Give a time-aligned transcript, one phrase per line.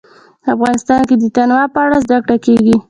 [0.53, 2.75] افغانستان کې د تنوع په اړه زده کړه کېږي.